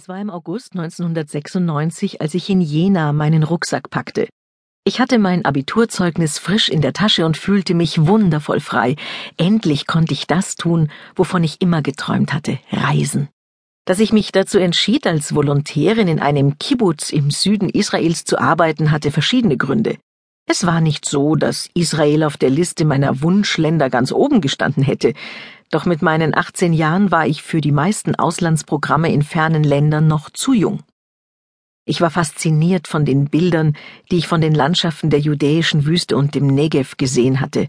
[0.00, 4.28] Es war im August 1996, als ich in Jena meinen Rucksack packte.
[4.86, 8.96] Ich hatte mein Abiturzeugnis frisch in der Tasche und fühlte mich wundervoll frei.
[9.36, 13.28] Endlich konnte ich das tun, wovon ich immer geträumt hatte, reisen.
[13.84, 18.92] Dass ich mich dazu entschied, als Volontärin in einem Kibbutz im Süden Israels zu arbeiten,
[18.92, 19.98] hatte verschiedene Gründe.
[20.46, 25.12] Es war nicht so, dass Israel auf der Liste meiner Wunschländer ganz oben gestanden hätte.
[25.70, 30.28] Doch mit meinen 18 Jahren war ich für die meisten Auslandsprogramme in fernen Ländern noch
[30.30, 30.82] zu jung.
[31.84, 33.76] Ich war fasziniert von den Bildern,
[34.10, 37.68] die ich von den Landschaften der judäischen Wüste und dem Negev gesehen hatte.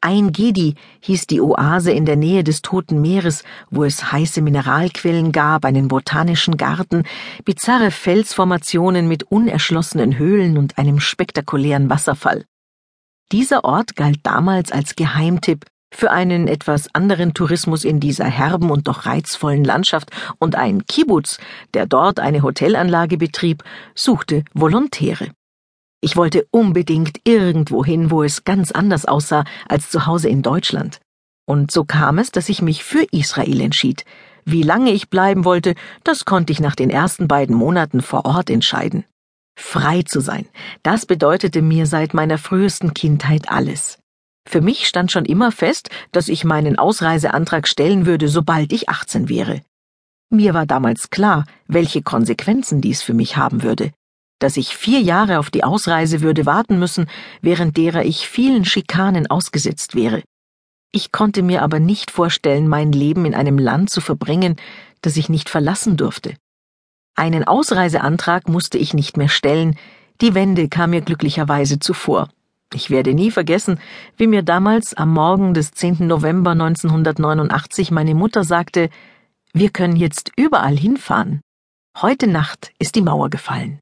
[0.00, 5.32] Ein Gedi hieß die Oase in der Nähe des Toten Meeres, wo es heiße Mineralquellen
[5.32, 7.04] gab, einen botanischen Garten,
[7.44, 12.44] bizarre Felsformationen mit unerschlossenen Höhlen und einem spektakulären Wasserfall.
[13.32, 15.64] Dieser Ort galt damals als Geheimtipp
[15.96, 21.38] für einen etwas anderen Tourismus in dieser herben und doch reizvollen Landschaft und ein Kibbutz,
[21.72, 23.64] der dort eine Hotelanlage betrieb,
[23.94, 25.30] suchte Volontäre.
[26.02, 31.00] Ich wollte unbedingt irgendwohin, wo es ganz anders aussah als zu Hause in Deutschland.
[31.46, 34.04] Und so kam es, dass ich mich für Israel entschied.
[34.44, 38.50] Wie lange ich bleiben wollte, das konnte ich nach den ersten beiden Monaten vor Ort
[38.50, 39.04] entscheiden.
[39.58, 40.46] Frei zu sein,
[40.82, 43.98] das bedeutete mir seit meiner frühesten Kindheit alles.
[44.46, 49.28] Für mich stand schon immer fest, dass ich meinen Ausreiseantrag stellen würde, sobald ich 18
[49.28, 49.60] wäre.
[50.30, 53.92] Mir war damals klar, welche Konsequenzen dies für mich haben würde,
[54.38, 57.08] dass ich vier Jahre auf die Ausreise würde warten müssen,
[57.42, 60.22] während derer ich vielen Schikanen ausgesetzt wäre.
[60.92, 64.56] Ich konnte mir aber nicht vorstellen, mein Leben in einem Land zu verbringen,
[65.02, 66.36] das ich nicht verlassen durfte.
[67.16, 69.76] Einen Ausreiseantrag musste ich nicht mehr stellen,
[70.20, 72.28] die Wende kam mir glücklicherweise zuvor.
[72.74, 73.78] Ich werde nie vergessen,
[74.16, 76.06] wie mir damals am Morgen des 10.
[76.06, 78.90] November 1989 meine Mutter sagte,
[79.52, 81.40] wir können jetzt überall hinfahren.
[81.96, 83.78] Heute Nacht ist die Mauer gefallen.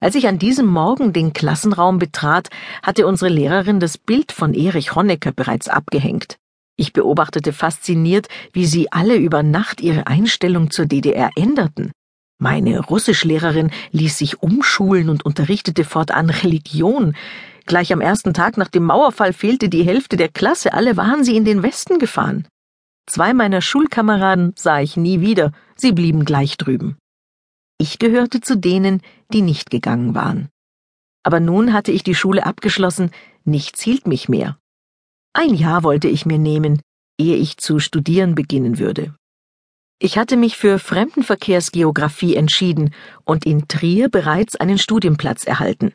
[0.00, 2.50] Als ich an diesem Morgen den Klassenraum betrat,
[2.82, 6.36] hatte unsere Lehrerin das Bild von Erich Honecker bereits abgehängt.
[6.76, 11.92] Ich beobachtete fasziniert, wie sie alle über Nacht ihre Einstellung zur DDR änderten.
[12.38, 17.16] Meine Russischlehrerin ließ sich umschulen und unterrichtete fortan Religion.
[17.66, 21.36] Gleich am ersten Tag nach dem Mauerfall fehlte die Hälfte der Klasse, alle waren sie
[21.36, 22.46] in den Westen gefahren.
[23.06, 26.96] Zwei meiner Schulkameraden sah ich nie wieder, sie blieben gleich drüben.
[27.78, 30.48] Ich gehörte zu denen, die nicht gegangen waren.
[31.24, 33.10] Aber nun hatte ich die Schule abgeschlossen,
[33.44, 34.58] nichts hielt mich mehr.
[35.32, 36.80] Ein Jahr wollte ich mir nehmen,
[37.18, 39.14] ehe ich zu studieren beginnen würde.
[39.98, 42.94] Ich hatte mich für Fremdenverkehrsgeographie entschieden
[43.24, 45.92] und in Trier bereits einen Studienplatz erhalten,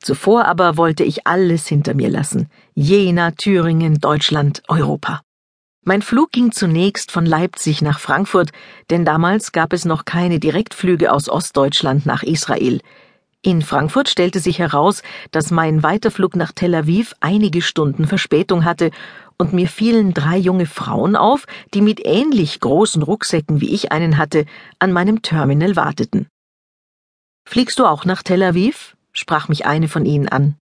[0.00, 2.48] Zuvor aber wollte ich alles hinter mir lassen.
[2.74, 5.22] Jena, Thüringen, Deutschland, Europa.
[5.84, 8.50] Mein Flug ging zunächst von Leipzig nach Frankfurt,
[8.90, 12.80] denn damals gab es noch keine Direktflüge aus Ostdeutschland nach Israel.
[13.40, 18.90] In Frankfurt stellte sich heraus, dass mein Weiterflug nach Tel Aviv einige Stunden Verspätung hatte,
[19.38, 24.18] und mir fielen drei junge Frauen auf, die mit ähnlich großen Rucksäcken wie ich einen
[24.18, 24.44] hatte,
[24.80, 26.26] an meinem Terminal warteten.
[27.48, 28.96] Fliegst du auch nach Tel Aviv?
[29.18, 30.56] Sprach mich eine von ihnen an.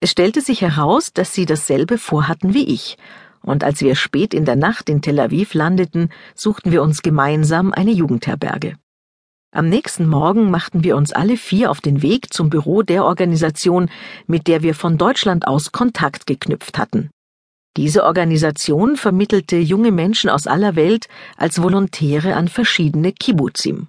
[0.00, 2.96] Es stellte sich heraus, dass sie dasselbe vorhatten wie ich,
[3.42, 7.72] und als wir spät in der Nacht in Tel Aviv landeten, suchten wir uns gemeinsam
[7.72, 8.76] eine Jugendherberge.
[9.52, 13.90] Am nächsten Morgen machten wir uns alle vier auf den Weg zum Büro der Organisation,
[14.26, 17.10] mit der wir von Deutschland aus Kontakt geknüpft hatten.
[17.76, 23.88] Diese Organisation vermittelte junge Menschen aus aller Welt als Volontäre an verschiedene Kibbutzim.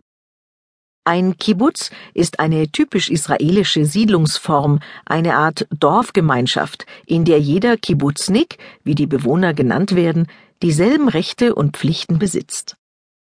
[1.04, 8.94] Ein Kibbutz ist eine typisch israelische Siedlungsform, eine Art Dorfgemeinschaft, in der jeder Kibbutznik, wie
[8.94, 10.28] die Bewohner genannt werden,
[10.62, 12.76] dieselben Rechte und Pflichten besitzt.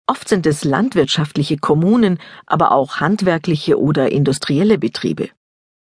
[0.07, 5.29] Oft sind es landwirtschaftliche Kommunen, aber auch handwerkliche oder industrielle Betriebe.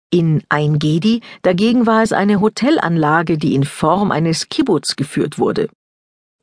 [0.10, 5.68] In Ein Gedi dagegen war es eine Hotelanlage, die in Form eines Kibbutz geführt wurde.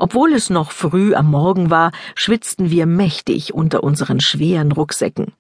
[0.00, 5.34] Obwohl es noch früh am Morgen war, schwitzten wir mächtig unter unseren schweren Rucksäcken.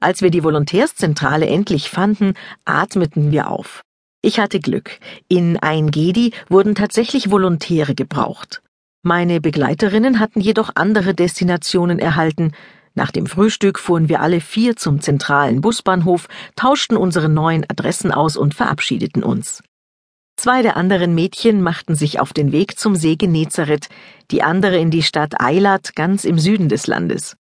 [0.00, 2.34] Als wir die Volontärszentrale endlich fanden,
[2.64, 3.82] atmeten wir auf.
[4.22, 4.98] Ich hatte Glück.
[5.28, 8.62] In Ein Gedi wurden tatsächlich Volontäre gebraucht.
[9.02, 12.52] Meine Begleiterinnen hatten jedoch andere Destinationen erhalten.
[12.94, 18.36] Nach dem Frühstück fuhren wir alle vier zum zentralen Busbahnhof, tauschten unsere neuen Adressen aus
[18.36, 19.62] und verabschiedeten uns.
[20.36, 23.88] Zwei der anderen Mädchen machten sich auf den Weg zum See Genezareth,
[24.30, 27.36] die andere in die Stadt Eilat ganz im Süden des Landes.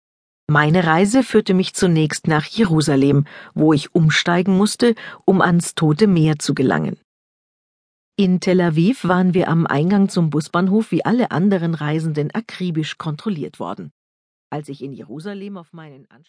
[0.53, 4.95] Meine Reise führte mich zunächst nach Jerusalem, wo ich umsteigen musste,
[5.25, 6.99] um ans Tote Meer zu gelangen.
[8.17, 13.61] In Tel Aviv waren wir am Eingang zum Busbahnhof wie alle anderen Reisenden akribisch kontrolliert
[13.61, 13.93] worden.
[14.51, 16.21] Als ich in Jerusalem auf meinen Anspruch